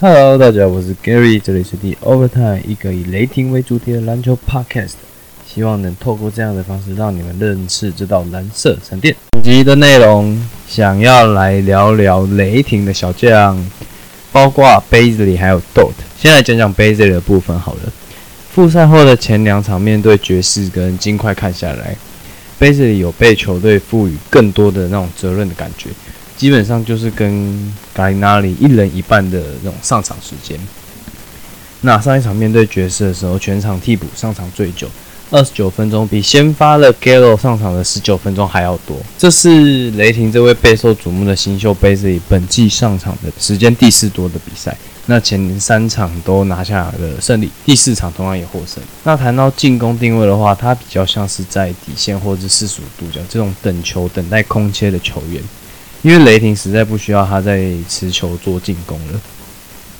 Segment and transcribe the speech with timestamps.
[0.00, 4.92] Hello，大家好，我是 Gary，这里是 The Overtime 一个以雷霆为主题的篮球 Podcast，
[5.44, 9.16] 希望能透过这样的方式让你们认识这道蓝色闪电。
[9.32, 13.60] 本集的内容想要来聊聊雷霆的小将，
[14.30, 15.90] 包括 Bazley 还有 Dot。
[16.16, 17.80] 先来讲讲 Bazley 的部分好了。
[18.52, 21.96] 复赛后的前两场面对爵士跟金块看下来
[22.60, 25.90] ，Bazley 有被球队赋予更多的那种责任的感觉。
[26.38, 30.58] 基本上就是跟盖纳里一人一半的那种上场时间。
[31.80, 34.88] 那上一场面对爵士的时候，全场替补上场最久，
[35.30, 38.96] 二十九分钟，比先发的 Gallo 上场的十九分钟还要多。
[39.18, 44.76] 这是雷霆这位备受瞩目的新秀贝斯里本季上场的时间第四多的比赛。
[45.06, 48.80] 那前三场都拿下了胜利，第四场同样也获胜。
[49.02, 55.42] 那谈到进攻定位的话，他比较像是在底线或者是四十五度角这种等球、等待空切的球员。
[56.02, 59.20] 因为雷霆实在不需要他在持球做进攻了，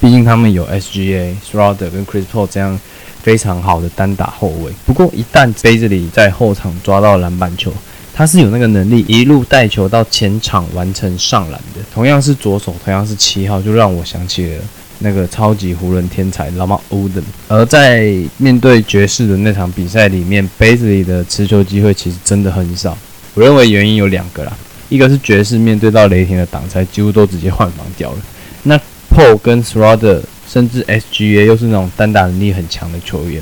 [0.00, 2.78] 毕竟他们有 SGA、s r o d e r 跟 Chris Paul 这样
[3.22, 4.72] 非常好的单打后卫。
[4.86, 7.72] 不过一旦杯子里在后场抓到篮板球，
[8.14, 11.80] 他是有那个能力一路带球到前场完成上篮的。
[11.92, 14.62] 同样是左手，同样是七号，就让我想起了
[15.00, 17.24] 那个超级湖人天才 Lamar Odom。
[17.48, 22.96] 而在面对爵士的那场比赛里面，杯子里的持球机会其实真的很少。
[23.34, 24.56] 我认为原因有两个啦。
[24.90, 28.18] 一个是爵士面对到雷霆的挡拆，几乎都直接换防掉了。
[28.64, 28.78] 那
[29.10, 33.40] Paul 跟 s r o d e r 甚至 SGA 又是那种单打能力很强的球员，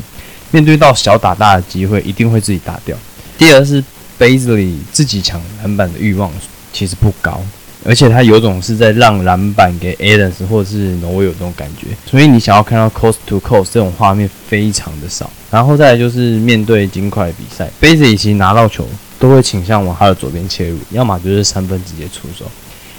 [0.51, 2.97] 面对到小打大的机会，一定会自己打掉。
[3.39, 3.83] 第二是
[4.19, 6.31] Bazley 自己抢篮板的欲望
[6.73, 7.41] 其实不高，
[7.85, 15.31] 而且他有种是在让篮板给 Adams 或者是 No 有这种感觉，所以你想要看到 COST to COST 这种画面非常的少。
[15.51, 18.87] 然后再来就是面对金块比赛，Bazley 其实拿到球。
[19.19, 22.45] 都会倾向往他的左边切入，要么就是三分直接出手。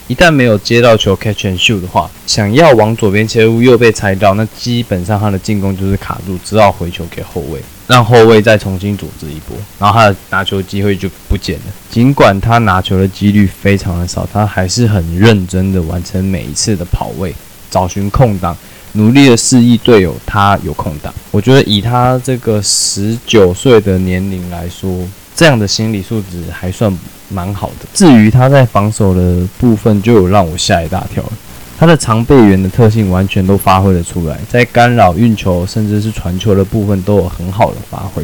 [0.07, 11.65] 一旦没有接到球 catch and shoot 的话，想要往左边切入又被猜到，那基本上他的进攻就是卡住，只好回球给后卫，让后卫再重新组织一波，然后他的拿球机会就不见了。
[11.91, 17.31] 尽管他拿球的几率非常的少，他还是很认真的完成每一次的跑位，
[17.69, 18.58] 找寻空档，
[18.93, 21.13] 努力的示意队友他有空档。
[21.29, 25.08] 我觉得以他这个十九岁的年龄来说，
[25.39, 26.94] 这样的心理素质还算
[27.30, 27.88] 蛮好的。
[27.94, 31.32] 至于他在防守的部分，就有让我吓一大跳了。
[31.77, 38.22] 他的长备员的特性完全都发挥了出来，在干扰运球甚至是传球的部分都有很好的发挥。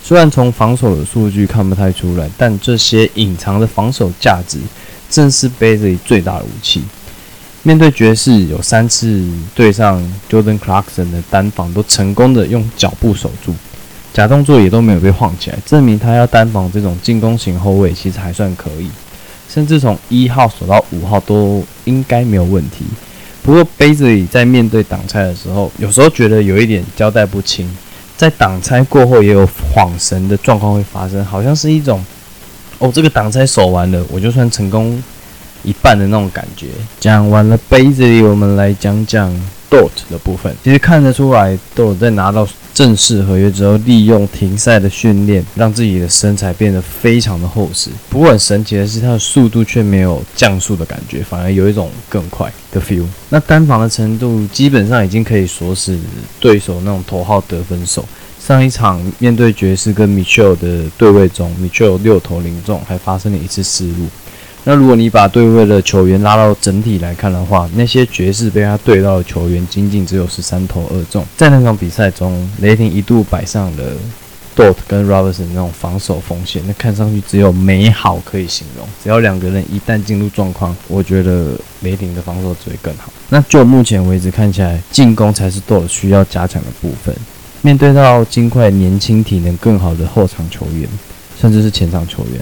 [0.00, 4.58] 虽然从防守的数据看不太出来，但这些隐藏的防守价值
[5.10, 6.84] 正是背着最大的武器。
[7.64, 10.00] 面对爵士，有三次对上
[10.30, 13.52] Jordan Clarkson 的单防，都成功的用脚步守住。
[14.14, 18.88] 假动作也都没有被晃起来，证明他要单防这种进攻型后卫其实还算可以，
[19.48, 22.84] 甚至从一号守到五号都应该没有问题。
[23.42, 27.68] 不过杯子里在面对挡拆的时候，有时候觉得有一点交代不清，
[28.16, 32.02] 在挡拆过后也有晃神的状况会发生，好像是一种
[32.78, 35.02] 哦这个挡拆守完了，我就算成功
[35.64, 36.68] 一半的那种感觉。
[37.00, 39.34] 讲完了杯子里，我们来讲讲。
[39.70, 47.88] Dot 的部分，其实看得出来，Dot 在拿到正式合约之后，利用停赛的训练，让自己的身材变得非常的厚实。
[48.10, 53.06] 不过很神奇的是，他的速度却没有降速的感觉，反而有一种更快的 feel。
[53.28, 55.96] 那单防的程度，基本上已经可以锁死
[56.40, 58.04] 对手那种头号得分手。
[58.44, 64.08] 上一场面对爵士跟 Mitchell 的对位中，Mitchell 六投零中，还发生了一次失误。
[64.66, 71.22] 那如果你把对位的球员拉到整体来看的话，那些爵士被他对到的球员仅仅只有十三投二中。
[71.36, 73.92] 在那场比赛中，雷霆一度摆上了
[74.56, 78.86] Dort 跟 Robertson 那种防守锋线，那看上去只有美好可以形容。
[79.02, 83.12] 只要两个人一旦进入状况，我觉得雷霆的防守只会更好。
[83.28, 87.14] 那就目前为止看起来，进攻才是 Dort 需要加强的部分。
[87.60, 90.88] 面对到金块年轻、体能更好的后场球员，
[91.38, 92.40] 甚至是前场球员。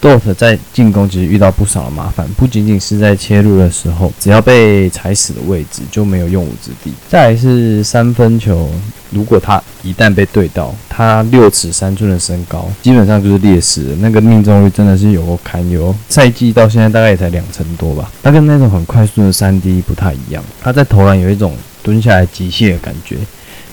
[0.00, 6.92] Dot 在进攻其实遇到不少的麻烦，不仅仅是在切入的时候，只要被踩死的位置就没有用武之地。
[7.08, 8.70] 再来是三分球，
[9.10, 13.96] 如果他一旦被对到，他六尺三寸的身高基本上就是劣势了。
[13.96, 18.08] 那个命中率真的是有够堪忧，赛季到现在大概也才两成多吧。
[18.22, 23.16] 他跟那种很快速的三 D 不太一样，他在投篮有一种蹲下来机械的感觉。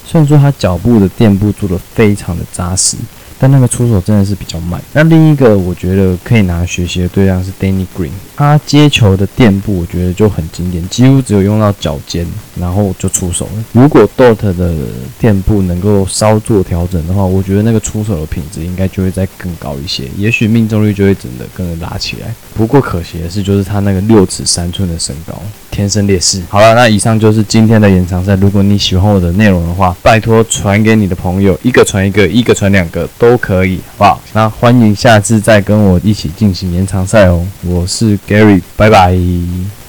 [0.04, 2.98] 虽然说他脚步的垫步做得非常的扎实。
[3.38, 4.82] 但那个出手真的是比较慢。
[4.94, 12.26] 那另一个我觉得可以拿学习的对象是 Danny Green，他接球的垫步我觉得就很经典，几乎只有用到脚尖，
[12.60, 13.66] 然后就出手了。
[13.74, 14.74] 如果 Dot 的
[15.20, 22.34] 垫步能够稍作调整的话，我觉得那个出手的品质应该就会再更高一些，也许命中率就会整的跟着拉起来。
[22.54, 25.42] 不过可惜的是，就是他那个六尺三寸的身高。
[25.76, 26.42] 天生劣势。
[26.48, 28.34] 好了，那以上就是今天的延长赛。
[28.36, 34.22] 如果你喜欢我的内容的话，拜托传给你的朋友，一个传一个，一个传两个都可以，好不好？
[34.32, 37.46] 那欢迎下次再跟我一起进行延长赛哦。
[37.64, 39.18] 我是 Gary，拜拜。